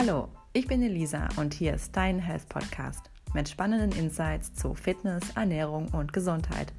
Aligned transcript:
Hallo, 0.00 0.28
ich 0.52 0.68
bin 0.68 0.80
Elisa 0.80 1.26
und 1.38 1.52
hier 1.52 1.74
ist 1.74 1.96
dein 1.96 2.20
Health 2.20 2.48
Podcast 2.48 3.10
mit 3.34 3.48
spannenden 3.48 3.90
Insights 3.98 4.54
zu 4.54 4.72
Fitness, 4.74 5.24
Ernährung 5.34 5.88
und 5.88 6.12
Gesundheit. 6.12 6.72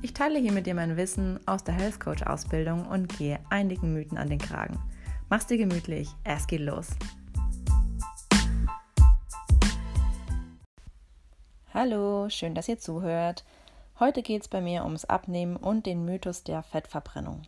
Ich 0.00 0.14
teile 0.14 0.38
hier 0.38 0.50
mit 0.50 0.64
dir 0.64 0.74
mein 0.74 0.96
Wissen 0.96 1.38
aus 1.46 1.62
der 1.62 1.74
Health 1.74 2.00
Coach 2.00 2.22
Ausbildung 2.22 2.86
und 2.86 3.18
gehe 3.18 3.38
einigen 3.50 3.92
Mythen 3.92 4.16
an 4.16 4.30
den 4.30 4.38
Kragen. 4.38 4.78
Mach's 5.28 5.46
dir 5.46 5.58
gemütlich, 5.58 6.08
es 6.24 6.46
geht 6.46 6.62
los. 6.62 6.88
Hallo, 11.74 12.30
schön, 12.30 12.54
dass 12.54 12.68
ihr 12.68 12.78
zuhört. 12.78 13.44
Heute 14.00 14.22
geht 14.22 14.40
es 14.40 14.48
bei 14.48 14.62
mir 14.62 14.84
ums 14.84 15.04
Abnehmen 15.04 15.56
und 15.56 15.84
den 15.84 16.06
Mythos 16.06 16.44
der 16.44 16.62
Fettverbrennung. 16.62 17.42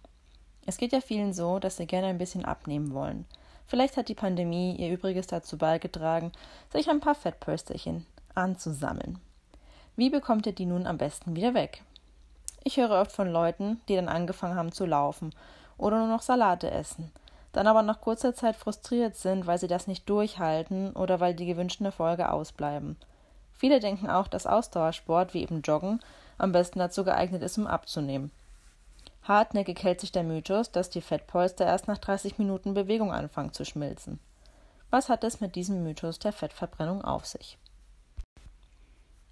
Es 0.67 0.77
geht 0.77 0.93
ja 0.93 1.01
vielen 1.01 1.33
so, 1.33 1.59
dass 1.59 1.79
sie 1.79 1.87
gerne 1.87 2.09
ein 2.09 2.19
bisschen 2.19 2.45
abnehmen 2.45 2.93
wollen. 2.93 3.25
Vielleicht 3.67 3.97
hat 3.97 4.09
die 4.09 4.15
Pandemie 4.15 4.77
ihr 4.77 4.93
Übriges 4.93 5.27
dazu 5.27 5.59
beigetragen, 5.59 6.33
sich 6.73 6.89
ein 6.89 7.01
paar 7.01 7.15
Fettpölsterchen 7.15 8.07
anzusammeln. 8.35 9.19
Wie 9.97 10.11
bekommt 10.11 10.47
ihr 10.47 10.53
die 10.53 10.67
nun 10.67 10.87
am 10.87 10.99
besten 10.99 11.35
wieder 11.35 11.55
weg? 11.55 11.83
Ich 12.63 12.77
höre 12.77 13.01
oft 13.01 13.13
von 13.13 13.31
Leuten, 13.31 13.81
die 13.89 13.97
dann 13.97 14.09
angefangen 14.09 14.57
haben 14.57 14.73
zu 14.73 14.87
laufen 14.87 15.33
oder 15.79 15.99
nur 15.99 16.09
noch 16.09 16.23
Salate 16.23 16.71
essen, 16.71 17.11
dann 17.53 17.67
aber 17.67 17.83
nach 17.83 18.01
kurzer 18.01 18.35
Zeit 18.35 18.57
frustriert 18.57 19.17
sind, 19.17 19.47
weil 19.47 19.59
sie 19.59 19.69
das 19.69 19.87
nicht 19.87 20.09
durchhalten 20.09 20.93
oder 20.93 21.21
weil 21.21 21.35
die 21.35 21.47
gewünschten 21.47 21.87
Erfolge 21.87 22.31
ausbleiben. 22.31 22.97
Viele 23.55 23.81
denken 23.81 24.11
auch, 24.11 24.29
dass 24.29 24.47
Ausdauersport 24.47 25.33
wie 25.33 25.43
eben 25.43 25.63
Joggen 25.63 26.01
am 26.39 26.53
besten 26.53 26.79
dazu 26.79 27.05
geeignet 27.05 27.43
ist, 27.43 27.57
um 27.57 27.67
abzunehmen. 27.67 28.31
Hartnäckig 29.27 29.83
hält 29.83 30.01
sich 30.01 30.13
der 30.13 30.23
Mythos, 30.23 30.71
dass 30.71 30.89
die 30.89 31.01
Fettpolster 31.01 31.67
erst 31.67 31.89
nach 31.89 31.99
30 31.99 32.39
Minuten 32.39 32.75
Bewegung 32.75 33.13
anfangen 33.13 33.53
zu 33.53 33.65
schmilzen. 33.65 34.21
Was 34.91 35.09
hat 35.09 35.25
es 35.25 35.41
mit 35.41 35.57
diesem 35.57 35.83
Mythos 35.83 36.21
der 36.21 36.33
Fettverbrennung 36.33 37.03
auf 37.03 37.27
sich? 37.27 37.59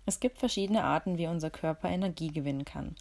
Es 0.04 0.18
gibt 0.18 0.38
verschiedene 0.38 0.82
Arten, 0.82 1.16
wie 1.16 1.28
unser 1.28 1.50
Körper 1.50 1.88
Energie 1.88 2.32
gewinnen 2.32 2.64
kann. 2.64 2.96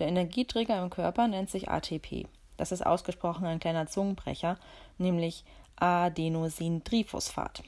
Der 0.00 0.08
Energieträger 0.08 0.82
im 0.82 0.90
Körper 0.90 1.28
nennt 1.28 1.50
sich 1.50 1.70
ATP. 1.70 2.26
Das 2.56 2.72
ist 2.72 2.84
ausgesprochen 2.84 3.46
ein 3.46 3.60
kleiner 3.60 3.86
Zungenbrecher, 3.86 4.58
nämlich 4.98 5.44
Adenosintriphosphat. 5.76 7.62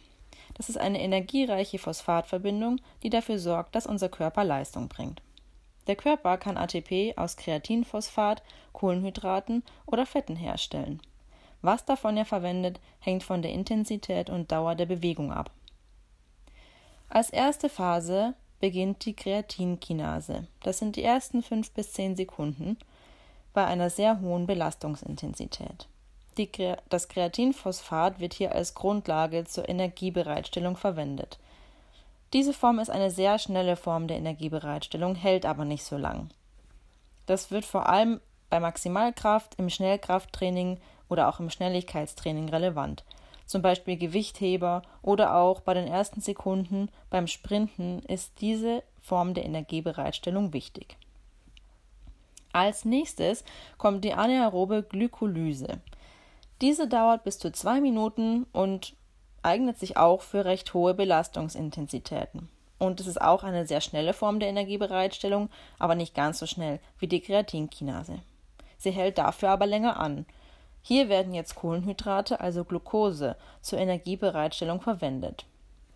Das 0.55 0.69
ist 0.69 0.79
eine 0.79 1.01
energiereiche 1.01 1.79
Phosphatverbindung, 1.79 2.81
die 3.03 3.11
dafür 3.11 3.39
sorgt, 3.39 3.77
dass 3.77 3.87
unser 3.87 4.09
Körper 4.09 4.43
Leistung 4.43 4.89
bringt. 4.89 5.23
Der 5.87 5.97
Körper 5.97 6.37
kann 6.37 6.57
ATP 6.57 7.15
aus 7.17 7.37
Kreatinphosphat, 7.37 8.43
Kohlenhydraten 8.73 9.63
oder 9.87 10.07
Fetten 10.07 10.37
herstellen. 10.37 11.01
Was 11.63 11.85
davon 11.85 12.17
er 12.17 12.25
verwendet, 12.25 12.81
hängt 13.01 13.23
von 13.23 13.43
der 13.43 13.53
Intensität 13.53 14.31
und 14.31 14.53
Dauer 14.53 14.75
der 14.75 14.87
Bewegung 14.87 15.33
ab. 15.33 15.51
Als 17.09 17.31
erste 17.31 17.69
Phase 17.69 18.35
beginnt 18.61 19.05
die 19.05 19.15
Kreatinkinase. 19.15 20.47
Das 20.63 20.79
sind 20.79 20.97
die 20.97 21.03
ersten 21.03 21.43
fünf 21.43 21.71
bis 21.71 21.93
zehn 21.93 22.17
Sekunden 22.17 22.79
bei 23.53 23.65
einer 23.65 23.91
sehr 23.91 24.21
hohen 24.21 24.47
Belastungsintensität. 24.47 25.87
Die, 26.37 26.51
das 26.91 27.09
Kreatinphosphat 27.09 28.21
wird 28.21 28.35
hier 28.35 28.53
als 28.53 28.75
Grundlage 28.75 29.45
zur 29.45 29.69
Energiebereitstellung 29.69 30.77
verwendet. 30.77 31.39
Diese 32.33 32.53
Form 32.53 32.79
ist 32.79 32.91
eine 32.91 33.11
sehr 33.11 33.39
schnelle 33.39 33.77
Form 33.77 34.09
der 34.09 34.17
Energiebereitstellung, 34.17 35.15
hält 35.15 35.47
aber 35.47 35.65
nicht 35.65 35.85
so 35.85 35.97
lang. 35.97 36.29
Das 37.27 37.51
wird 37.51 37.65
vor 37.65 37.89
allem 37.89 38.21
bei 38.51 38.61
Maximalkraft, 38.61 39.57
im 39.59 39.71
Schnellkrafttraining 39.71 40.79
oder 41.09 41.29
auch 41.29 41.41
im 41.41 41.51
Schnelligkeitstraining 41.51 42.49
relevant, 42.49 43.05
zum 43.47 43.63
Beispiel 43.63 43.97
Gewichtheber 43.97 44.83
oder 45.03 45.37
auch 45.37 45.61
bei 45.61 45.75
den 45.75 45.87
ersten 45.87 46.21
Sekunden 46.21 46.91
beim 47.11 47.27
Sprinten 47.27 48.01
ist 48.01 48.41
diese 48.41 48.83
Form 49.01 49.35
der 49.35 49.45
Energiebereitstellung 49.45 50.53
wichtig. 50.53 50.97
Als 52.53 52.85
nächstes 52.85 53.45
kommt 53.79 54.05
die 54.05 54.15
anaerobe 54.15 54.83
Glykolyse. 54.83 55.81
Diese 56.61 56.89
dauert 56.89 57.23
bis 57.23 57.39
zu 57.39 57.53
zwei 57.53 57.81
Minuten 57.81 58.47
und 58.53 58.95
eignet 59.47 59.79
sich 59.79 59.97
auch 59.97 60.23
für 60.23 60.45
recht 60.45 60.75
hohe 60.75 60.93
Belastungsintensitäten. 60.93 62.49
Und 62.79 63.01
es 63.01 63.07
ist 63.07 63.21
auch 63.21 63.43
eine 63.43 63.67
sehr 63.67 63.81
schnelle 63.81 64.13
Form 64.13 64.41
der 64.41 64.51
Energiebereitstellung, 64.51 65.49
aber 65.79 65.95
nicht 65.95 66.15
ganz 66.15 66.39
so 66.39 66.47
schnell 66.47 66.81
wie 66.99 67.07
die 67.07 67.21
Kreatinkinase. 67.21 68.19
Sie 68.77 68.91
hält 68.91 69.19
dafür 69.19 69.51
aber 69.51 69.67
länger 69.67 69.99
an. 69.99 70.27
Hier 70.83 71.09
werden 71.09 71.33
jetzt 71.33 71.55
Kohlenhydrate, 71.55 72.41
also 72.41 72.65
Glucose, 72.65 73.37
zur 73.63 73.79
Energiebereitstellung 73.79 74.81
verwendet. 74.81 75.47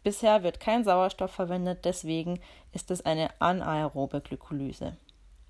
Bisher 0.03 0.43
wird 0.43 0.61
kein 0.61 0.83
Sauerstoff 0.83 1.31
verwendet, 1.31 1.85
deswegen 1.85 2.41
ist 2.73 2.91
es 2.91 3.05
eine 3.05 3.29
anaerobe 3.39 4.23
Glykolyse. 4.23 4.97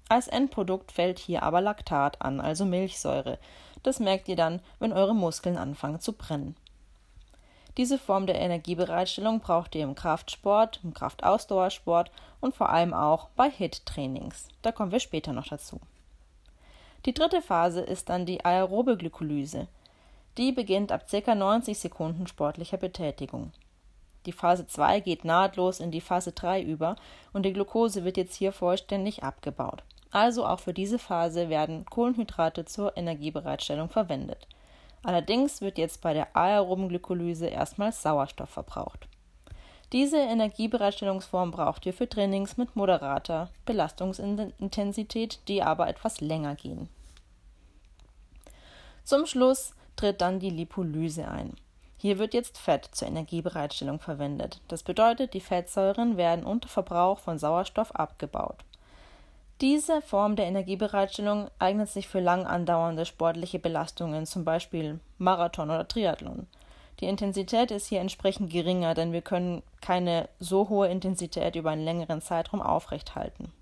Als 0.08 0.26
Endprodukt 0.26 0.90
fällt 0.90 1.20
hier 1.20 1.44
aber 1.44 1.60
Laktat 1.60 2.20
an, 2.20 2.40
also 2.40 2.64
Milchsäure. 2.64 3.38
Das 3.84 4.00
merkt 4.00 4.26
ihr 4.26 4.36
dann, 4.36 4.60
wenn 4.80 4.92
eure 4.92 5.14
Muskeln 5.14 5.56
anfangen 5.56 6.00
zu 6.00 6.14
brennen. 6.14 6.56
Diese 7.76 7.98
Form 7.98 8.26
der 8.26 8.40
Energiebereitstellung 8.40 9.40
braucht 9.40 9.74
ihr 9.74 9.84
im 9.84 9.94
Kraftsport, 9.94 10.80
im 10.82 10.92
Kraftausdauersport 10.92 12.10
und 12.40 12.54
vor 12.54 12.70
allem 12.70 12.92
auch 12.92 13.28
bei 13.36 13.48
HIT-Trainings. 13.48 14.48
Da 14.62 14.72
kommen 14.72 14.92
wir 14.92 15.00
später 15.00 15.32
noch 15.32 15.46
dazu. 15.46 15.80
Die 17.06 17.14
dritte 17.14 17.40
Phase 17.40 17.80
ist 17.80 18.08
dann 18.08 18.26
die 18.26 18.44
aerobe 18.44 18.96
Glykolyse. 18.96 19.68
Die 20.36 20.52
beginnt 20.52 20.92
ab 20.92 21.06
ca. 21.10 21.34
90 21.34 21.78
Sekunden 21.78 22.26
sportlicher 22.26 22.76
Betätigung. 22.76 23.52
Die 24.26 24.32
Phase 24.32 24.66
2 24.66 25.00
geht 25.00 25.24
nahtlos 25.24 25.80
in 25.80 25.90
die 25.90 26.02
Phase 26.02 26.32
3 26.32 26.62
über 26.62 26.96
und 27.32 27.44
die 27.44 27.52
Glucose 27.52 28.04
wird 28.04 28.16
jetzt 28.16 28.34
hier 28.34 28.52
vollständig 28.52 29.22
abgebaut. 29.22 29.82
Also 30.10 30.44
auch 30.44 30.60
für 30.60 30.74
diese 30.74 30.98
Phase 30.98 31.48
werden 31.48 31.86
Kohlenhydrate 31.86 32.64
zur 32.64 32.96
Energiebereitstellung 32.96 33.88
verwendet. 33.88 34.46
Allerdings 35.02 35.60
wird 35.60 35.78
jetzt 35.78 36.02
bei 36.02 36.12
der 36.12 36.36
aeroben 36.36 36.88
Glykolyse 36.88 37.46
erstmals 37.46 38.02
Sauerstoff 38.02 38.50
verbraucht. 38.50 39.08
Diese 39.92 40.18
Energiebereitstellungsform 40.18 41.50
braucht 41.50 41.84
ihr 41.84 41.92
für 41.92 42.08
Trainings 42.08 42.56
mit 42.56 42.76
moderater 42.76 43.50
Belastungsintensität, 43.64 45.40
die 45.48 45.62
aber 45.62 45.88
etwas 45.88 46.20
länger 46.20 46.54
gehen. 46.54 46.88
Zum 49.02 49.26
Schluss 49.26 49.74
tritt 49.96 50.20
dann 50.20 50.38
die 50.38 50.50
Lipolyse 50.50 51.26
ein. 51.26 51.54
Hier 51.96 52.18
wird 52.18 52.32
jetzt 52.32 52.56
Fett 52.56 52.88
zur 52.92 53.08
Energiebereitstellung 53.08 53.98
verwendet. 53.98 54.60
Das 54.68 54.82
bedeutet, 54.82 55.34
die 55.34 55.40
Fettsäuren 55.40 56.16
werden 56.16 56.46
unter 56.46 56.68
Verbrauch 56.68 57.18
von 57.18 57.38
Sauerstoff 57.38 57.90
abgebaut. 57.92 58.56
Diese 59.60 60.00
Form 60.00 60.36
der 60.36 60.46
Energiebereitstellung 60.46 61.50
eignet 61.58 61.90
sich 61.90 62.08
für 62.08 62.20
lang 62.20 62.46
andauernde 62.46 63.04
sportliche 63.04 63.58
Belastungen, 63.58 64.24
zum 64.24 64.42
Beispiel 64.42 65.00
Marathon 65.18 65.68
oder 65.68 65.86
Triathlon. 65.86 66.46
Die 67.00 67.06
Intensität 67.06 67.70
ist 67.70 67.86
hier 67.86 68.00
entsprechend 68.00 68.50
geringer, 68.50 68.94
denn 68.94 69.12
wir 69.12 69.20
können 69.20 69.62
keine 69.82 70.30
so 70.38 70.70
hohe 70.70 70.88
Intensität 70.88 71.56
über 71.56 71.70
einen 71.70 71.84
längeren 71.84 72.22
Zeitraum 72.22 72.62
aufrechthalten. 72.62 73.52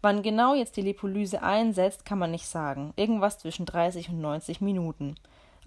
Wann 0.00 0.22
genau 0.22 0.54
jetzt 0.54 0.76
die 0.78 0.82
Lipolyse 0.82 1.42
einsetzt, 1.42 2.06
kann 2.06 2.18
man 2.18 2.30
nicht 2.30 2.46
sagen. 2.46 2.94
Irgendwas 2.96 3.38
zwischen 3.38 3.66
30 3.66 4.08
und 4.08 4.20
90 4.22 4.62
Minuten. 4.62 5.16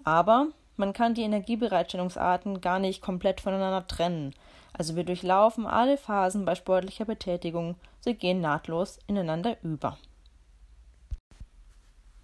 Aber 0.02 0.48
man 0.76 0.92
kann 0.92 1.14
die 1.14 1.22
Energiebereitstellungsarten 1.22 2.60
gar 2.60 2.78
nicht 2.78 3.02
komplett 3.02 3.40
voneinander 3.40 3.86
trennen. 3.86 4.34
Also 4.72 4.94
wir 4.94 5.02
durchlaufen 5.02 5.66
alle 5.66 5.96
Phasen 5.96 6.44
bei 6.44 6.54
sportlicher 6.54 7.04
Betätigung, 7.04 7.74
sie 8.08 8.14
gehen 8.14 8.40
nahtlos 8.40 8.98
ineinander 9.06 9.58
über. 9.62 9.98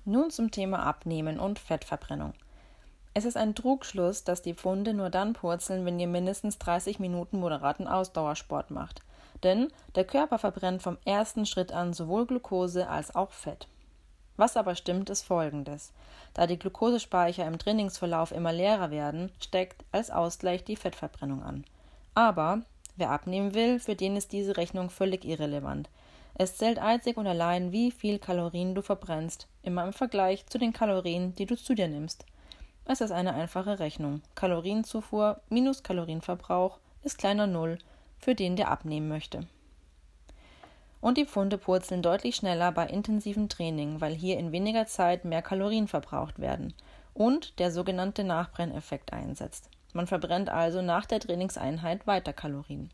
Nun 0.06 0.31
zum 0.31 0.50
Thema 0.50 0.82
Abnehmen 0.82 1.38
und 1.38 1.58
Fettverbrennung. 1.58 2.32
Es 3.12 3.26
ist 3.26 3.37
ein 3.37 3.55
Trugschluss, 3.55 4.25
dass 4.25 4.41
die 4.41 4.55
Pfunde 4.55 4.94
nur 4.94 5.11
dann 5.11 5.35
purzeln, 5.35 5.85
wenn 5.85 6.00
ihr 6.00 6.06
mindestens 6.06 6.56
30 6.56 7.00
Minuten 7.00 7.38
moderaten 7.38 7.87
Ausdauersport 7.87 8.70
macht. 8.70 9.03
Denn 9.43 9.69
der 9.94 10.06
Körper 10.06 10.38
verbrennt 10.38 10.81
vom 10.81 10.97
ersten 11.05 11.44
Schritt 11.44 11.70
an 11.70 11.93
sowohl 11.93 12.25
Glucose 12.25 12.88
als 12.88 13.14
auch 13.14 13.32
Fett. 13.32 13.69
Was 14.38 14.56
aber 14.56 14.76
stimmt, 14.76 15.11
ist 15.11 15.23
folgendes. 15.23 15.93
Da 16.32 16.47
die 16.47 16.58
Glukosespeicher 16.58 17.47
im 17.47 17.58
Trainingsverlauf 17.58 18.32
immer 18.32 18.55
leerer 18.55 18.91
werden, 18.91 19.31
steckt 19.38 19.85
als 19.93 20.11
Ausgleich 20.11 20.64
die 20.64 20.76
Fettverbrennung 20.76 21.43
an. 21.43 21.64
Aber 22.14 22.62
wer 22.96 23.11
abnehmen 23.11 23.55
will, 23.55 23.79
für 23.79 23.94
den 23.94 24.17
ist 24.17 24.32
diese 24.32 24.56
Rechnung 24.56 24.91
völlig 24.91 25.25
irrelevant. 25.25 25.88
Es 26.37 26.56
zählt 26.56 26.79
einzig 26.79 27.17
und 27.17 27.26
allein, 27.26 27.70
wie 27.70 27.91
viel 27.91 28.19
Kalorien 28.19 28.75
du 28.75 28.82
verbrennst, 28.82 29.46
immer 29.62 29.85
im 29.85 29.93
Vergleich 29.93 30.46
zu 30.46 30.58
den 30.58 30.73
Kalorien, 30.73 31.35
die 31.35 31.46
du 31.46 31.56
zu 31.56 31.75
dir 31.75 31.88
nimmst. 31.88 32.26
Es 32.87 33.00
ist 33.00 33.12
eine 33.12 33.35
einfache 33.35 33.79
Rechnung. 33.79 34.20
Kalorienzufuhr 34.35 35.41
minus 35.49 35.82
Kalorienverbrauch 35.82 36.79
ist 37.02 37.19
kleiner 37.19 37.46
Null 37.46 37.79
für 38.19 38.35
den, 38.35 38.56
der 38.56 38.70
abnehmen 38.70 39.08
möchte. 39.08 39.46
Und 41.00 41.19
die 41.19 41.26
Pfunde 41.26 41.58
purzeln 41.58 42.02
deutlich 42.02 42.37
schneller 42.37 42.73
bei 42.73 42.87
intensivem 42.87 43.49
Training, 43.49 44.00
weil 44.00 44.14
hier 44.14 44.38
in 44.38 44.52
weniger 44.52 44.87
Zeit 44.87 45.25
mehr 45.25 45.43
Kalorien 45.43 45.87
verbraucht 45.87 46.38
werden 46.38 46.75
und 47.12 47.58
der 47.58 47.70
sogenannte 47.70 48.25
Nachbrenneffekt 48.25 49.12
einsetzt. 49.12 49.70
Man 49.94 50.06
verbrennt 50.06 50.50
also 50.50 50.82
nach 50.82 51.06
der 51.06 51.20
Trainingseinheit 51.20 52.06
weiter 52.06 52.35
Kalorien. 52.35 52.91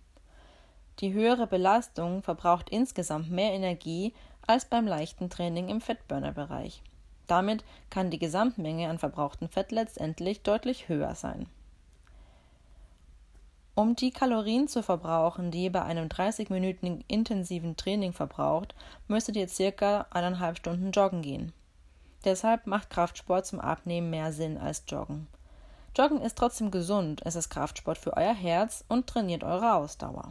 Die 1.01 1.15
höhere 1.15 1.47
Belastung 1.47 2.23
verbraucht 2.23 2.69
insgesamt 2.71 3.31
mehr 3.31 3.53
Energie 3.53 4.13
als 4.47 4.67
beim 4.67 4.87
leichten 4.87 5.31
Training 5.31 5.71
im 5.71 5.81
Fettburner-Bereich. 5.81 6.83
Damit 7.27 7.65
kann 7.89 8.11
die 8.11 8.19
Gesamtmenge 8.19 8.89
an 8.89 8.99
verbrauchtem 8.99 9.49
Fett 9.49 9.73
letztendlich 9.73 10.43
deutlich 10.43 10.89
höher 10.89 11.15
sein. 11.15 11.47
Um 13.75 13.97
die 13.97 14.11
Kalorien 14.11 14.69
zu 14.69 14.83
verbrauchen, 14.83 15.51
die 15.51 15.65
ihr 15.65 15.73
bei 15.73 15.83
einem 15.83 16.11
30 16.11 16.51
Minuten 16.51 17.03
intensiven 17.09 17.79
Training 17.79 18.13
verbraucht, 18.13 18.75
müsstet 19.09 19.37
ihr 19.37 19.49
circa 19.49 20.07
eineinhalb 20.11 20.59
Stunden 20.59 20.91
joggen 20.91 21.23
gehen. 21.23 21.53
Deshalb 22.25 22.67
macht 22.67 22.91
Kraftsport 22.91 23.47
zum 23.47 23.59
Abnehmen 23.59 24.11
mehr 24.11 24.35
Sinn 24.35 24.59
als 24.59 24.85
Joggen. 24.87 25.29
Joggen 25.97 26.21
ist 26.21 26.39
trotzdem 26.39 26.71
gesund, 26.71 27.21
es 27.25 27.35
ist 27.35 27.51
Kraftsport 27.51 27.99
für 27.99 28.17
euer 28.17 28.33
Herz 28.33 28.85
und 28.89 29.09
trainiert 29.09 29.43
eure 29.43 29.75
Ausdauer. 29.75 30.29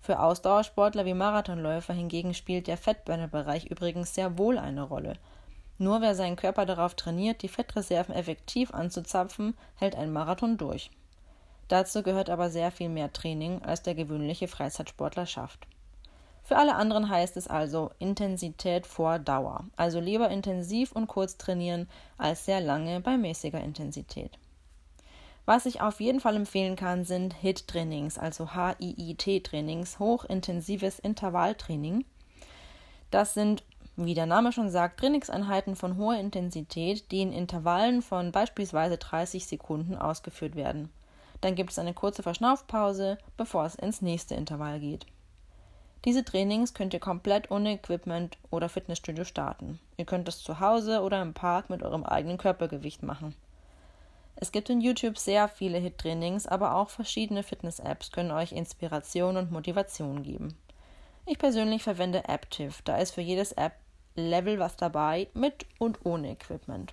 Für 0.00 0.20
Ausdauersportler 0.20 1.06
wie 1.06 1.14
Marathonläufer 1.14 1.94
hingegen 1.94 2.34
spielt 2.34 2.66
der 2.66 2.76
Fettburner-Bereich 2.76 3.66
übrigens 3.70 4.14
sehr 4.14 4.36
wohl 4.36 4.58
eine 4.58 4.82
Rolle. 4.82 5.14
Nur 5.78 6.02
wer 6.02 6.14
seinen 6.14 6.36
Körper 6.36 6.66
darauf 6.66 6.94
trainiert, 6.94 7.42
die 7.42 7.48
Fettreserven 7.48 8.14
effektiv 8.14 8.72
anzuzapfen, 8.74 9.56
hält 9.76 9.96
einen 9.96 10.12
Marathon 10.12 10.58
durch. 10.58 10.90
Dazu 11.68 12.02
gehört 12.02 12.28
aber 12.28 12.50
sehr 12.50 12.70
viel 12.70 12.90
mehr 12.90 13.12
Training, 13.12 13.62
als 13.62 13.82
der 13.82 13.94
gewöhnliche 13.94 14.46
Freizeitsportler 14.46 15.26
schafft. 15.26 15.66
Für 16.44 16.56
alle 16.58 16.76
anderen 16.76 17.08
heißt 17.08 17.36
es 17.38 17.48
also 17.48 17.90
Intensität 17.98 18.86
vor 18.86 19.18
Dauer, 19.18 19.64
also 19.74 20.00
lieber 20.00 20.28
intensiv 20.28 20.92
und 20.92 21.08
kurz 21.08 21.38
trainieren 21.38 21.88
als 22.18 22.44
sehr 22.44 22.60
lange 22.60 23.00
bei 23.00 23.16
mäßiger 23.16 23.60
Intensität. 23.60 24.38
Was 25.46 25.64
ich 25.64 25.80
auf 25.80 26.00
jeden 26.00 26.18
Fall 26.18 26.34
empfehlen 26.34 26.74
kann, 26.74 27.04
sind 27.04 27.32
HIT-Trainings, 27.32 28.18
also 28.18 28.50
HIIT-Trainings, 28.54 30.00
hochintensives 30.00 30.98
Intervalltraining. 30.98 32.04
Das 33.12 33.32
sind, 33.34 33.62
wie 33.94 34.14
der 34.14 34.26
Name 34.26 34.50
schon 34.50 34.70
sagt, 34.70 34.98
Trainingseinheiten 34.98 35.76
von 35.76 35.96
hoher 35.98 36.18
Intensität, 36.18 37.12
die 37.12 37.22
in 37.22 37.32
Intervallen 37.32 38.02
von 38.02 38.32
beispielsweise 38.32 38.98
30 38.98 39.46
Sekunden 39.46 39.94
ausgeführt 39.94 40.56
werden. 40.56 40.90
Dann 41.42 41.54
gibt 41.54 41.70
es 41.70 41.78
eine 41.78 41.94
kurze 41.94 42.24
Verschnaufpause, 42.24 43.16
bevor 43.36 43.66
es 43.66 43.76
ins 43.76 44.02
nächste 44.02 44.34
Intervall 44.34 44.80
geht. 44.80 45.06
Diese 46.04 46.24
Trainings 46.24 46.74
könnt 46.74 46.92
ihr 46.92 47.00
komplett 47.00 47.52
ohne 47.52 47.74
Equipment 47.74 48.36
oder 48.50 48.68
Fitnessstudio 48.68 49.22
starten. 49.22 49.78
Ihr 49.96 50.06
könnt 50.06 50.28
es 50.28 50.42
zu 50.42 50.58
Hause 50.58 51.02
oder 51.02 51.22
im 51.22 51.34
Park 51.34 51.70
mit 51.70 51.84
eurem 51.84 52.02
eigenen 52.02 52.38
Körpergewicht 52.38 53.04
machen. 53.04 53.34
Es 54.38 54.52
gibt 54.52 54.68
in 54.68 54.82
YouTube 54.82 55.16
sehr 55.16 55.48
viele 55.48 55.78
HIT-Trainings, 55.78 56.46
aber 56.46 56.74
auch 56.74 56.90
verschiedene 56.90 57.42
Fitness-Apps 57.42 58.12
können 58.12 58.30
euch 58.30 58.52
Inspiration 58.52 59.38
und 59.38 59.50
Motivation 59.50 60.22
geben. 60.22 60.54
Ich 61.24 61.38
persönlich 61.38 61.82
verwende 61.82 62.28
Aptiv, 62.28 62.82
da 62.82 62.98
ist 62.98 63.12
für 63.12 63.22
jedes 63.22 63.52
App-Level 63.52 64.58
was 64.58 64.76
dabei, 64.76 65.28
mit 65.32 65.64
und 65.78 66.04
ohne 66.04 66.30
Equipment. 66.30 66.92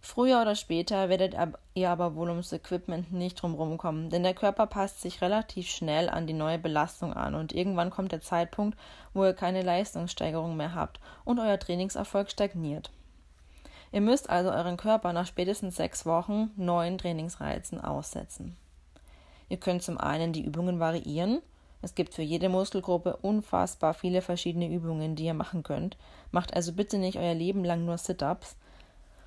Früher 0.00 0.42
oder 0.42 0.56
später 0.56 1.08
werdet 1.08 1.36
ihr 1.74 1.88
aber 1.88 2.16
wohl 2.16 2.28
ums 2.28 2.52
Equipment 2.52 3.12
nicht 3.12 3.40
drumherum 3.40 3.78
kommen, 3.78 4.10
denn 4.10 4.24
der 4.24 4.34
Körper 4.34 4.66
passt 4.66 5.00
sich 5.00 5.22
relativ 5.22 5.68
schnell 5.68 6.08
an 6.08 6.26
die 6.26 6.32
neue 6.32 6.58
Belastung 6.58 7.12
an 7.14 7.36
und 7.36 7.52
irgendwann 7.52 7.90
kommt 7.90 8.10
der 8.10 8.20
Zeitpunkt, 8.20 8.76
wo 9.14 9.24
ihr 9.24 9.34
keine 9.34 9.62
Leistungssteigerung 9.62 10.56
mehr 10.56 10.74
habt 10.74 10.98
und 11.24 11.38
euer 11.38 11.60
Trainingserfolg 11.60 12.32
stagniert. 12.32 12.90
Ihr 13.92 14.00
müsst 14.00 14.30
also 14.30 14.50
euren 14.50 14.78
Körper 14.78 15.12
nach 15.12 15.26
spätestens 15.26 15.76
sechs 15.76 16.06
Wochen 16.06 16.50
neuen 16.56 16.96
Trainingsreizen 16.96 17.80
aussetzen. 17.80 18.56
Ihr 19.50 19.58
könnt 19.58 19.82
zum 19.82 19.98
einen 19.98 20.32
die 20.32 20.44
Übungen 20.44 20.80
variieren. 20.80 21.42
Es 21.82 21.94
gibt 21.94 22.14
für 22.14 22.22
jede 22.22 22.48
Muskelgruppe 22.48 23.16
unfassbar 23.16 23.92
viele 23.92 24.22
verschiedene 24.22 24.68
Übungen, 24.72 25.14
die 25.14 25.26
ihr 25.26 25.34
machen 25.34 25.62
könnt. 25.62 25.98
Macht 26.30 26.54
also 26.54 26.72
bitte 26.72 26.96
nicht 26.96 27.18
euer 27.18 27.34
Leben 27.34 27.64
lang 27.64 27.84
nur 27.84 27.98
Sit-ups. 27.98 28.56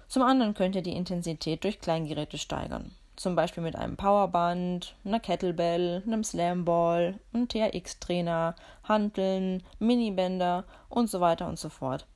Zum 0.08 0.24
anderen 0.24 0.56
könnt 0.56 0.76
ihr 0.76 0.82
die 0.82 0.96
Intensität 0.96 1.64
durch 1.64 1.80
Kleingeräte 1.80 2.40
steigern. 2.40 2.92
Zum 3.18 3.36
Beispiel 3.36 3.62
mit 3.62 3.76
einem 3.76 3.98
Powerband, 3.98 4.96
einer 5.06 5.20
Kettlebell, 5.20 6.02
einem 6.06 6.24
Slamball, 6.24 7.20
einem 7.34 7.48
TRX-Trainer, 7.48 8.56
Hanteln, 8.84 9.64
Minibänder 9.78 10.66
und 10.90 11.10
so 11.10 11.22
weiter 11.22 11.48
und 11.48 11.60
so 11.60 11.70
fort. 11.70 12.08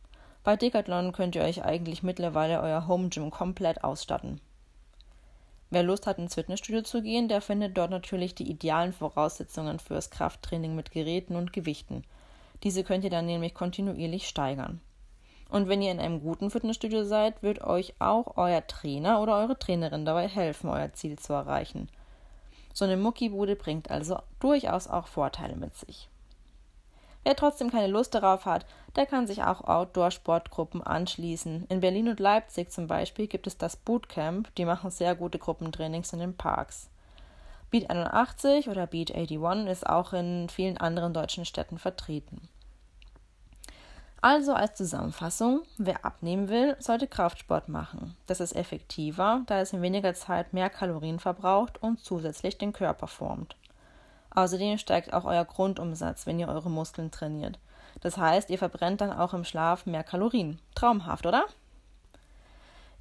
Bei 0.43 0.55
Decathlon 0.55 1.11
könnt 1.11 1.35
ihr 1.35 1.43
euch 1.43 1.63
eigentlich 1.63 2.01
mittlerweile 2.01 2.61
euer 2.61 2.87
Home 2.87 3.09
Gym 3.09 3.29
komplett 3.29 3.83
ausstatten. 3.83 4.39
Wer 5.69 5.83
Lust 5.83 6.07
hat, 6.07 6.17
ins 6.17 6.35
Fitnessstudio 6.35 6.81
zu 6.81 7.03
gehen, 7.03 7.27
der 7.27 7.41
findet 7.41 7.77
dort 7.77 7.91
natürlich 7.91 8.33
die 8.33 8.49
idealen 8.49 8.93
Voraussetzungen 8.93 9.79
fürs 9.79 10.09
Krafttraining 10.09 10.75
mit 10.75 10.91
Geräten 10.91 11.35
und 11.35 11.53
Gewichten. 11.53 12.03
Diese 12.63 12.83
könnt 12.83 13.03
ihr 13.03 13.09
dann 13.09 13.27
nämlich 13.27 13.53
kontinuierlich 13.53 14.27
steigern. 14.27 14.81
Und 15.49 15.67
wenn 15.67 15.81
ihr 15.81 15.91
in 15.91 15.99
einem 15.99 16.21
guten 16.21 16.49
Fitnessstudio 16.49 17.03
seid, 17.03 17.43
wird 17.43 17.61
euch 17.61 17.95
auch 17.99 18.37
euer 18.37 18.65
Trainer 18.65 19.21
oder 19.21 19.37
eure 19.37 19.57
Trainerin 19.57 20.05
dabei 20.05 20.27
helfen, 20.27 20.69
euer 20.69 20.93
Ziel 20.93 21.19
zu 21.19 21.33
erreichen. 21.33 21.89
So 22.73 22.85
eine 22.85 22.97
Muckibude 22.97 23.55
bringt 23.55 23.91
also 23.91 24.19
durchaus 24.39 24.87
auch 24.87 25.07
Vorteile 25.07 25.55
mit 25.55 25.75
sich. 25.75 26.07
Wer 27.23 27.35
trotzdem 27.35 27.69
keine 27.69 27.87
Lust 27.87 28.15
darauf 28.15 28.45
hat, 28.45 28.65
der 28.95 29.05
kann 29.05 29.27
sich 29.27 29.43
auch 29.43 29.61
Outdoor-Sportgruppen 29.61 30.81
anschließen. 30.81 31.65
In 31.69 31.79
Berlin 31.81 32.07
und 32.07 32.19
Leipzig 32.19 32.71
zum 32.71 32.87
Beispiel 32.87 33.27
gibt 33.27 33.45
es 33.45 33.57
das 33.57 33.75
Bootcamp, 33.75 34.53
die 34.55 34.65
machen 34.65 34.89
sehr 34.89 35.15
gute 35.15 35.37
Gruppentrainings 35.37 36.13
in 36.13 36.19
den 36.19 36.37
Parks. 36.37 36.89
Beat 37.71 37.89
81 37.89 38.67
oder 38.69 38.87
Beat 38.87 39.13
81 39.13 39.71
ist 39.71 39.87
auch 39.87 40.13
in 40.13 40.49
vielen 40.49 40.77
anderen 40.77 41.13
deutschen 41.13 41.45
Städten 41.45 41.77
vertreten. 41.77 42.49
Also 44.21 44.53
als 44.53 44.75
Zusammenfassung, 44.75 45.61
wer 45.77 46.03
abnehmen 46.03 46.49
will, 46.49 46.75
sollte 46.79 47.07
Kraftsport 47.07 47.69
machen. 47.69 48.17
Das 48.25 48.41
ist 48.41 48.55
effektiver, 48.55 49.43
da 49.45 49.61
es 49.61 49.71
in 49.71 49.81
weniger 49.81 50.13
Zeit 50.13 50.51
mehr 50.51 50.69
Kalorien 50.69 51.19
verbraucht 51.19 51.81
und 51.81 52.03
zusätzlich 52.03 52.57
den 52.57 52.73
Körper 52.73 53.07
formt. 53.07 53.55
Außerdem 54.31 54.77
steigt 54.77 55.13
auch 55.13 55.25
euer 55.25 55.45
Grundumsatz, 55.45 56.25
wenn 56.25 56.39
ihr 56.39 56.47
eure 56.47 56.69
Muskeln 56.69 57.11
trainiert. 57.11 57.59
Das 58.01 58.17
heißt, 58.17 58.49
ihr 58.49 58.57
verbrennt 58.57 59.01
dann 59.01 59.11
auch 59.11 59.33
im 59.33 59.43
Schlaf 59.43 59.85
mehr 59.85 60.03
Kalorien. 60.03 60.59
Traumhaft, 60.75 61.25
oder? 61.25 61.45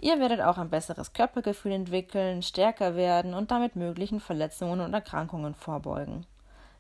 Ihr 0.01 0.21
werdet 0.21 0.41
auch 0.41 0.59
ein 0.59 0.71
besseres 0.71 1.13
Körpergefühl 1.13 1.73
entwickeln, 1.73 2.43
stärker 2.43 2.95
werden 2.95 3.35
und 3.35 3.51
damit 3.51 3.77
möglichen 3.77 4.21
Verletzungen 4.21 4.81
und 4.81 4.95
Erkrankungen 4.95 5.55
vorbeugen. 5.55 6.25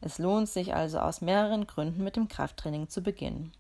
Es 0.00 0.18
lohnt 0.18 0.48
sich 0.48 0.74
also 0.74 1.00
aus 1.00 1.20
mehreren 1.20 1.66
Gründen 1.66 2.04
mit 2.04 2.14
dem 2.14 2.28
Krafttraining 2.28 2.88
zu 2.88 3.02
beginnen. 3.02 3.52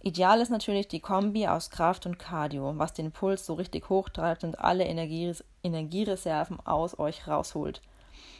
Ideal 0.00 0.40
ist 0.40 0.50
natürlich 0.50 0.86
die 0.86 1.00
Kombi 1.00 1.48
aus 1.48 1.70
Kraft 1.70 2.06
und 2.06 2.18
Cardio, 2.18 2.74
was 2.76 2.92
den 2.92 3.10
Puls 3.10 3.46
so 3.46 3.54
richtig 3.54 3.88
hochtreibt 3.88 4.44
und 4.44 4.60
alle 4.60 4.84
Energiereserven 4.84 6.60
aus 6.64 6.98
euch 6.98 7.26
rausholt. 7.26 7.80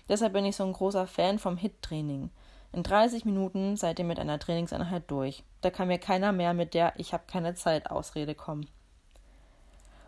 Deshalb 0.08 0.32
bin 0.32 0.44
ich 0.44 0.56
so 0.56 0.64
ein 0.64 0.72
großer 0.72 1.06
Fan 1.06 1.38
vom 1.38 1.56
HIT-Training. 1.56 2.30
In 2.72 2.82
30 2.82 3.24
Minuten 3.24 3.76
seid 3.76 3.98
ihr 3.98 4.04
mit 4.04 4.18
einer 4.18 4.38
Trainingseinheit 4.38 5.04
durch. 5.08 5.44
Da 5.60 5.70
kann 5.70 5.88
mir 5.88 5.98
keiner 5.98 6.32
mehr 6.32 6.54
mit 6.54 6.74
der 6.74 6.92
Ich 6.96 7.12
habe 7.12 7.24
keine 7.26 7.54
Zeit 7.54 7.90
Ausrede 7.90 8.34
kommen. 8.34 8.68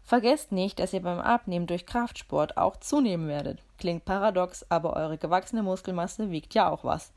Vergesst 0.02 0.52
nicht, 0.52 0.78
dass 0.78 0.92
ihr 0.92 1.02
beim 1.02 1.20
Abnehmen 1.20 1.66
durch 1.66 1.86
Kraftsport 1.86 2.56
auch 2.56 2.76
zunehmen 2.76 3.28
werdet. 3.28 3.62
Klingt 3.78 4.04
paradox, 4.04 4.64
aber 4.68 4.94
eure 4.94 5.18
gewachsene 5.18 5.62
Muskelmasse 5.62 6.30
wiegt 6.30 6.54
ja 6.54 6.70
auch 6.70 6.84
was. 6.84 7.12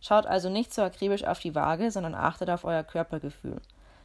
Schaut 0.00 0.26
also 0.26 0.48
nicht 0.48 0.74
so 0.74 0.82
akribisch 0.82 1.24
auf 1.24 1.38
die 1.38 1.54
Waage, 1.54 1.92
sondern 1.92 2.16
achtet 2.16 2.50
auf 2.50 2.64
euer 2.64 2.82
Körpergefühl. 2.82 3.60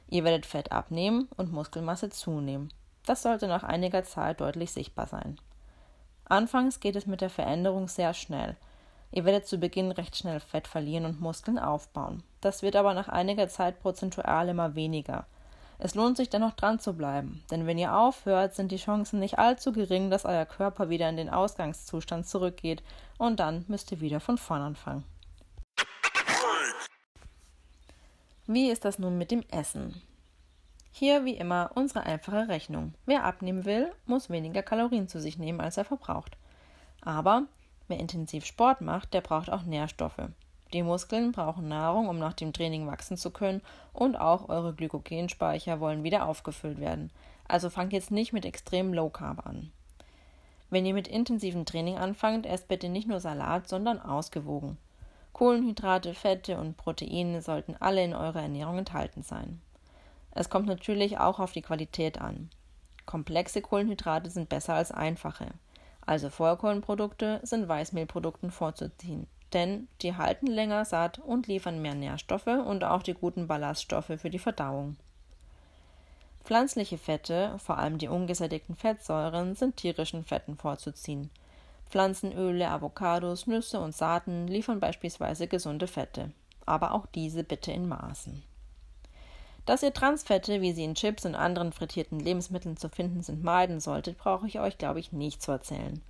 Ihr 0.07 0.23
werdet 0.23 0.45
Fett 0.45 0.71
abnehmen 0.71 1.27
und 1.35 1.51
Muskelmasse 1.51 2.09
zunehmen. 2.09 2.69
Das 3.05 3.23
sollte 3.23 3.47
nach 3.47 3.63
einiger 3.63 4.03
Zeit 4.03 4.39
deutlich 4.39 4.71
sichtbar 4.71 5.07
sein. 5.07 5.37
Anfangs 6.29 6.79
geht 6.79 6.95
es 6.95 7.05
mit 7.05 7.21
der 7.21 7.29
Veränderung 7.29 7.87
sehr 7.87 8.13
schnell. 8.13 8.55
Ihr 9.11 9.23
werdet 9.23 9.47
zu 9.47 9.57
Beginn 9.57 9.91
recht 9.91 10.17
schnell 10.17 10.39
Fett 10.39 10.67
verlieren 10.67 11.05
und 11.05 11.21
Muskeln 11.21 11.57
aufbauen. 11.57 12.23
Das 12.41 12.61
wird 12.61 12.75
aber 12.75 12.93
nach 12.93 13.07
einiger 13.07 13.47
Zeit 13.47 13.79
prozentual 13.79 14.49
immer 14.49 14.75
weniger. 14.75 15.25
Es 15.79 15.95
lohnt 15.95 16.17
sich 16.17 16.29
dennoch 16.29 16.53
dran 16.53 16.79
zu 16.79 16.93
bleiben, 16.93 17.43
denn 17.51 17.67
wenn 17.67 17.77
ihr 17.77 17.95
aufhört, 17.95 18.55
sind 18.55 18.71
die 18.71 18.77
Chancen 18.77 19.19
nicht 19.19 19.37
allzu 19.37 19.71
gering, 19.71 20.09
dass 20.09 20.25
euer 20.25 20.45
Körper 20.45 20.89
wieder 20.89 21.07
in 21.07 21.17
den 21.17 21.29
Ausgangszustand 21.29 22.27
zurückgeht 22.27 22.83
und 23.19 23.39
dann 23.39 23.63
müsst 23.67 23.91
ihr 23.91 24.01
wieder 24.01 24.19
von 24.19 24.39
vorn 24.39 24.61
anfangen. 24.61 25.03
Wie 28.47 28.69
ist 28.69 28.85
das 28.85 28.97
nun 28.97 29.17
mit 29.17 29.29
dem 29.29 29.43
Essen? 29.51 30.01
Hier 30.99 31.25
wie 31.25 31.35
immer 31.35 31.69
unsere 31.75 32.07
einfache 32.07 32.47
Rechnung. 32.47 32.95
Wer 33.05 33.23
abnehmen 33.23 33.65
will, 33.65 33.91
muss 34.07 34.31
weniger 34.31 34.63
Kalorien 34.63 35.07
zu 35.07 35.21
sich 35.21 35.37
nehmen, 35.37 35.61
als 35.61 35.77
er 35.77 35.85
verbraucht. 35.85 36.37
Aber 37.01 37.43
wer 37.87 37.99
intensiv 37.99 38.45
Sport 38.45 38.81
macht, 38.81 39.13
der 39.13 39.21
braucht 39.21 39.51
auch 39.51 39.61
Nährstoffe. 39.61 40.29
Die 40.73 40.81
Muskeln 40.81 41.33
brauchen 41.33 41.67
Nahrung, 41.67 42.09
um 42.09 42.17
nach 42.17 42.33
dem 42.33 42.51
Training 42.51 42.87
wachsen 42.87 43.15
zu 43.15 43.29
können, 43.29 43.61
und 43.93 44.15
auch 44.15 44.49
eure 44.49 44.73
Glykogenspeicher 44.73 45.79
wollen 45.79 46.03
wieder 46.03 46.25
aufgefüllt 46.25 46.79
werden. 46.79 47.11
Also 47.47 47.69
fangt 47.69 47.93
jetzt 47.93 48.09
nicht 48.09 48.33
mit 48.33 48.43
extrem 48.43 48.91
Low 48.91 49.09
Carb 49.09 49.45
an. 49.45 49.71
Wenn 50.71 50.87
ihr 50.87 50.95
mit 50.95 51.07
intensivem 51.07 51.65
Training 51.65 51.99
anfangt, 51.99 52.47
esst 52.47 52.67
bitte 52.67 52.89
nicht 52.89 53.07
nur 53.07 53.19
Salat, 53.19 53.67
sondern 53.67 54.01
ausgewogen. 54.01 54.79
Kohlenhydrate, 55.31 56.15
Fette 56.15 56.57
und 56.57 56.75
Proteine 56.75 57.43
sollten 57.43 57.75
alle 57.79 58.03
in 58.03 58.15
eurer 58.15 58.41
Ernährung 58.41 58.79
enthalten 58.79 59.21
sein. 59.21 59.61
Es 60.37 60.51
kommt 60.51 60.67
natürlich 60.67 61.17
auch 61.17 61.39
auf 61.39 61.51
die 61.51 61.63
Qualität 61.63 62.21
an. 62.21 62.51
Komplexe 63.07 63.59
Kohlenhydrate 63.59 64.29
sind 64.29 64.49
besser 64.49 64.75
als 64.75 64.91
einfache. 64.91 65.47
Also 66.05 66.29
Vollkornprodukte 66.29 67.39
sind 67.41 67.67
Weißmehlprodukten 67.67 68.51
vorzuziehen, 68.51 69.25
denn 69.53 69.87
die 70.03 70.15
halten 70.15 70.45
länger 70.45 70.85
satt 70.85 71.17
und 71.17 71.47
liefern 71.47 71.81
mehr 71.81 71.95
Nährstoffe 71.95 72.45
und 72.45 72.83
auch 72.83 73.01
die 73.01 73.15
guten 73.15 73.47
Ballaststoffe 73.47 74.11
für 74.17 74.29
die 74.29 74.37
Verdauung. 74.37 74.97
Pflanzliche 76.43 76.99
Fette, 76.99 77.57
vor 77.57 77.79
allem 77.79 77.97
die 77.97 78.07
ungesättigten 78.07 78.75
Fettsäuren, 78.75 79.55
sind 79.55 79.77
tierischen 79.77 80.23
Fetten 80.23 80.55
vorzuziehen. 80.55 81.31
Pflanzenöle, 81.89 82.69
Avocados, 82.69 83.47
Nüsse 83.47 83.79
und 83.79 83.95
Saaten 83.95 84.47
liefern 84.47 84.79
beispielsweise 84.79 85.47
gesunde 85.47 85.87
Fette, 85.87 86.31
aber 86.67 86.93
auch 86.93 87.07
diese 87.07 87.43
bitte 87.43 87.71
in 87.71 87.87
Maßen. 87.87 88.43
Dass 89.67 89.83
ihr 89.83 89.93
Transfette, 89.93 90.61
wie 90.61 90.71
sie 90.71 90.85
in 90.85 90.95
Chips 90.95 91.25
und 91.25 91.35
anderen 91.35 91.73
frittierten 91.73 92.21
Lebensmitteln 92.21 92.77
zu 92.77 92.87
finden 92.87 93.21
sind, 93.21 93.43
meiden 93.43 93.81
solltet, 93.81 94.17
brauche 94.17 94.47
ich 94.47 94.61
euch, 94.61 94.77
glaube 94.77 95.01
ich, 95.01 95.11
nicht 95.11 95.41
zu 95.41 95.51
erzählen. 95.51 96.01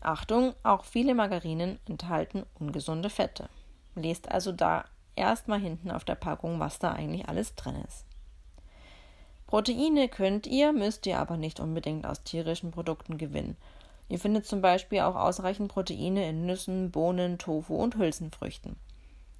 Achtung, 0.00 0.54
auch 0.64 0.84
viele 0.84 1.14
Margarinen 1.14 1.78
enthalten 1.88 2.44
ungesunde 2.58 3.08
Fette. 3.08 3.48
Lest 3.94 4.28
also 4.32 4.50
da 4.50 4.86
erstmal 5.14 5.60
hinten 5.60 5.92
auf 5.92 6.04
der 6.04 6.16
Packung, 6.16 6.58
was 6.58 6.80
da 6.80 6.90
eigentlich 6.90 7.28
alles 7.28 7.54
drin 7.54 7.76
ist. 7.86 8.06
Proteine 9.46 10.08
könnt 10.08 10.48
ihr, 10.48 10.72
müsst 10.72 11.06
ihr 11.06 11.20
aber 11.20 11.36
nicht 11.36 11.60
unbedingt 11.60 12.04
aus 12.04 12.24
tierischen 12.24 12.72
Produkten 12.72 13.18
gewinnen. 13.18 13.56
Ihr 14.08 14.18
findet 14.18 14.46
zum 14.46 14.62
Beispiel 14.62 15.00
auch 15.02 15.14
ausreichend 15.14 15.70
Proteine 15.70 16.28
in 16.28 16.44
Nüssen, 16.44 16.90
Bohnen, 16.90 17.38
Tofu 17.38 17.76
und 17.76 17.96
Hülsenfrüchten. 17.96 18.74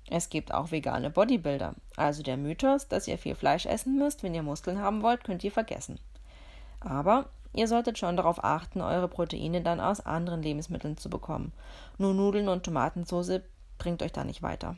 Es 0.08 0.28
gibt 0.28 0.52
auch 0.52 0.72
vegane 0.72 1.10
Bodybuilder, 1.10 1.74
also 1.96 2.22
der 2.22 2.36
Mythos, 2.36 2.88
dass 2.88 3.06
ihr 3.06 3.18
viel 3.18 3.34
Fleisch 3.34 3.66
essen 3.66 3.96
müsst, 3.96 4.22
wenn 4.22 4.34
ihr 4.34 4.42
Muskeln 4.42 4.80
haben 4.80 5.02
wollt, 5.02 5.24
könnt 5.24 5.44
ihr 5.44 5.52
vergessen. 5.52 6.00
Aber 6.80 7.26
ihr 7.52 7.68
solltet 7.68 7.98
schon 7.98 8.16
darauf 8.16 8.42
achten, 8.42 8.80
eure 8.80 9.08
Proteine 9.08 9.62
dann 9.62 9.80
aus 9.80 10.04
anderen 10.04 10.42
Lebensmitteln 10.42 10.96
zu 10.96 11.10
bekommen. 11.10 11.52
Nur 11.98 12.14
Nudeln 12.14 12.48
und 12.48 12.64
Tomatensauce 12.64 13.40
bringt 13.78 14.02
euch 14.02 14.12
da 14.12 14.24
nicht 14.24 14.42
weiter. 14.42 14.76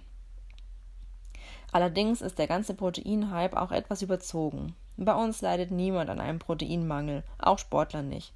Allerdings 1.72 2.20
ist 2.20 2.38
der 2.38 2.46
ganze 2.46 2.74
Proteinhype 2.74 3.60
auch 3.60 3.72
etwas 3.72 4.02
überzogen. 4.02 4.74
Bei 4.98 5.14
uns 5.14 5.40
leidet 5.40 5.70
niemand 5.70 6.10
an 6.10 6.20
einem 6.20 6.38
Proteinmangel, 6.38 7.24
auch 7.38 7.58
Sportler 7.58 8.02
nicht. 8.02 8.34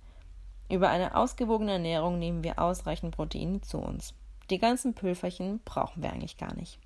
Über 0.71 0.88
eine 0.88 1.14
ausgewogene 1.14 1.73
Ernährung 1.73 2.19
nehmen 2.19 2.43
wir 2.43 2.59
ausreichend 2.59 3.14
Proteine 3.14 3.61
zu 3.61 3.78
uns. 3.78 4.14
Die 4.50 4.59
ganzen 4.59 4.95
Pülferchen 4.95 5.61
brauchen 5.65 6.03
wir 6.03 6.12
eigentlich 6.12 6.37
gar 6.37 6.55
nicht. 6.55 6.79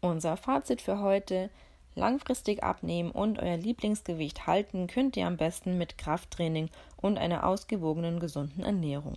Unser 0.00 0.36
Fazit 0.36 0.82
für 0.82 1.00
heute 1.00 1.50
Langfristig 1.94 2.62
abnehmen 2.62 3.10
und 3.10 3.40
euer 3.40 3.56
Lieblingsgewicht 3.56 4.46
halten 4.46 4.86
könnt 4.86 5.16
ihr 5.16 5.26
am 5.26 5.36
besten 5.36 5.76
mit 5.76 5.98
Krafttraining 5.98 6.70
und 6.96 7.18
einer 7.18 7.44
ausgewogenen 7.44 8.20
gesunden 8.20 8.62
Ernährung. 8.62 9.16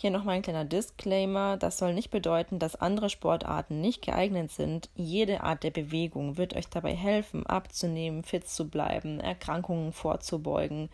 Hier 0.00 0.12
nochmal 0.12 0.36
ein 0.36 0.42
kleiner 0.42 0.64
Disclaimer. 0.64 1.56
Das 1.56 1.76
soll 1.76 1.92
nicht 1.92 2.12
bedeuten, 2.12 2.60
dass 2.60 2.76
andere 2.76 3.10
Sportarten 3.10 3.80
nicht 3.80 4.00
geeignet 4.00 4.52
sind. 4.52 4.88
Jede 4.94 5.42
Art 5.42 5.64
der 5.64 5.72
Bewegung 5.72 6.36
wird 6.36 6.54
euch 6.54 6.68
dabei 6.68 6.94
helfen, 6.94 7.44
abzunehmen, 7.44 8.22
fit 8.22 8.48
zu 8.48 8.68
bleiben, 8.68 9.18
Erkrankungen 9.18 9.92
vorzubeugen, 9.92 10.88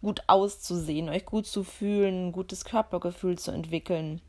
gut 0.00 0.22
auszusehen, 0.28 1.08
euch 1.08 1.24
gut 1.24 1.46
zu 1.46 1.64
fühlen, 1.64 2.30
gutes 2.30 2.64
Körpergefühl 2.64 3.36
zu 3.36 3.50
entwickeln. 3.50 4.20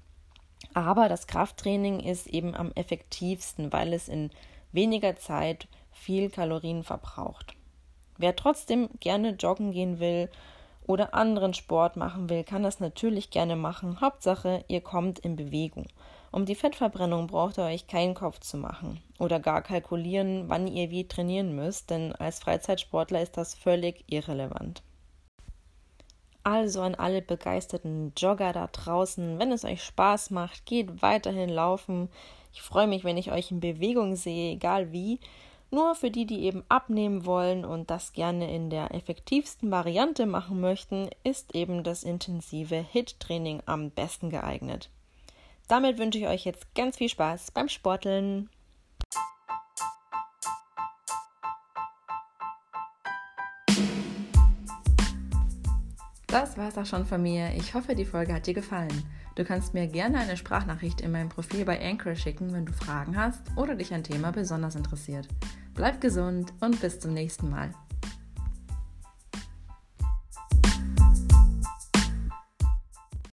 Aber 0.74 1.08
das 1.08 1.28
Krafttraining 1.28 2.00
ist 2.00 2.26
eben 2.26 2.56
am 2.56 2.72
effektivsten, 2.72 3.72
weil 3.72 3.94
es 3.94 4.08
in 4.08 4.32
weniger 4.72 5.16
Zeit 5.16 5.68
viel 5.92 6.32
Kalorien 6.32 6.84
verbraucht. 6.84 7.54
Wer 8.18 8.36
trotzdem 8.36 8.90
gerne 9.00 9.36
joggen 9.36 9.74
gehen 9.74 10.00
will 10.00 10.28
oder 10.88 11.14
anderen 11.14 11.54
Sport 11.54 11.96
machen 11.96 12.30
will, 12.30 12.44
kann 12.44 12.64
das 12.64 12.80
natürlich 12.80 13.30
gerne 13.30 13.56
machen. 13.56 14.02
Hauptsache, 14.02 14.64
ihr 14.68 14.82
kommt 14.82 15.20
in 15.20 15.36
Bewegung. 15.36 15.88
Um 16.32 16.46
die 16.46 16.56
Fettverbrennung 16.56 17.28
braucht 17.28 17.58
ihr 17.58 17.64
euch 17.64 17.88
keinen 17.88 18.14
Kopf 18.14 18.40
zu 18.40 18.58
machen 18.58 19.02
oder 19.20 19.40
gar 19.40 19.62
kalkulieren, 19.62 20.50
wann 20.50 20.68
ihr 20.68 20.90
wie 20.90 21.08
trainieren 21.08 21.56
müsst, 21.56 21.90
denn 21.90 22.14
als 22.14 22.40
Freizeitsportler 22.40 23.22
ist 23.22 23.38
das 23.38 23.56
völlig 23.56 24.04
irrelevant. 24.08 24.84
Also 26.44 26.82
an 26.82 26.94
alle 26.94 27.22
begeisterten 27.24 28.14
Jogger 28.16 28.54
da 28.54 28.68
draußen, 28.68 29.40
wenn 29.40 29.52
es 29.52 29.66
euch 29.66 29.82
Spaß 29.82 30.30
macht, 30.30 30.66
geht 30.66 31.02
weiterhin 31.02 31.50
laufen. 31.50 32.10
Ich 32.54 32.62
freue 32.62 32.86
mich, 32.86 33.04
wenn 33.04 33.18
ich 33.18 33.32
euch 33.32 33.50
in 33.50 33.60
Bewegung 33.60 34.16
sehe, 34.16 34.52
egal 34.52 34.92
wie. 34.92 35.20
Nur 35.76 35.94
für 35.94 36.10
die, 36.10 36.26
die 36.26 36.44
eben 36.44 36.64
abnehmen 36.70 37.26
wollen 37.26 37.66
und 37.66 37.92
das 37.92 38.14
gerne 38.14 38.50
in 38.50 38.70
der 38.70 38.96
effektivsten 38.96 39.72
Variante 39.72 40.26
machen 40.26 40.62
möchten, 40.62 41.10
ist 41.26 41.54
eben 41.54 41.84
das 41.84 42.04
intensive 42.04 42.78
HIT-Training 42.78 43.62
am 43.66 43.92
besten 43.92 44.30
geeignet. 44.30 44.90
Damit 45.68 45.98
wünsche 45.98 46.18
ich 46.18 46.28
euch 46.28 46.46
jetzt 46.46 46.74
ganz 46.76 46.96
viel 46.96 47.10
Spaß 47.10 47.52
beim 47.52 47.68
Sporteln. 47.68 48.50
Das 56.28 56.58
war's 56.58 56.78
auch 56.78 56.86
schon 56.86 57.06
von 57.06 57.22
mir. 57.22 57.54
Ich 57.58 57.74
hoffe, 57.74 57.96
die 57.96 58.06
Folge 58.06 58.34
hat 58.34 58.48
dir 58.48 58.54
gefallen. 58.54 59.04
Du 59.36 59.44
kannst 59.44 59.74
mir 59.74 59.88
gerne 59.88 60.20
eine 60.20 60.38
Sprachnachricht 60.38 61.02
in 61.02 61.12
meinem 61.12 61.28
Profil 61.28 61.66
bei 61.66 61.86
Anchor 61.86 62.16
schicken, 62.16 62.54
wenn 62.54 62.66
du 62.66 62.72
Fragen 62.72 63.18
hast 63.18 63.42
oder 63.58 63.76
dich 63.76 63.94
ein 63.94 64.06
Thema 64.06 64.32
besonders 64.32 64.76
interessiert. 64.76 65.28
Bleib 65.76 66.00
gesund 66.00 66.54
und 66.62 66.80
bis 66.80 67.02
zum 67.02 67.14
nächsten 67.14 67.50
Mal. 67.50 67.70